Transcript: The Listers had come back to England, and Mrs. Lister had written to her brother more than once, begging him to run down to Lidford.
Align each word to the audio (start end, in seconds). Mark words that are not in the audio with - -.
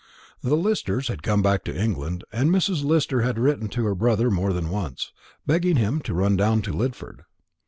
The 0.41 0.57
Listers 0.57 1.09
had 1.09 1.21
come 1.21 1.43
back 1.43 1.63
to 1.65 1.79
England, 1.79 2.23
and 2.31 2.49
Mrs. 2.49 2.83
Lister 2.83 3.21
had 3.21 3.37
written 3.37 3.67
to 3.67 3.85
her 3.85 3.93
brother 3.93 4.31
more 4.31 4.51
than 4.51 4.71
once, 4.71 5.11
begging 5.45 5.75
him 5.75 5.99
to 6.01 6.15
run 6.15 6.35
down 6.35 6.63
to 6.63 6.73
Lidford. 6.73 7.19